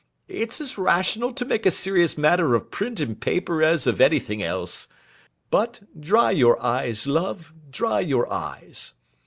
It's 0.27 0.59
as 0.59 0.79
rational 0.79 1.31
to 1.33 1.45
make 1.45 1.63
a 1.63 1.69
serious 1.69 2.17
matter 2.17 2.55
of 2.55 2.71
print 2.71 2.99
and 2.99 3.21
paper 3.21 3.61
as 3.61 3.85
of 3.85 4.01
anything 4.01 4.41
else. 4.41 4.87
But, 5.51 5.81
dry 6.01 6.31
your 6.31 6.59
eyes, 6.59 7.05
love, 7.05 7.53
dry 7.69 7.99
your 7.99 8.27
eyes. 8.33 8.95